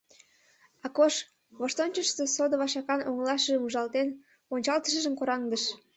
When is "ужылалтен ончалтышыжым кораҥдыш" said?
3.65-5.63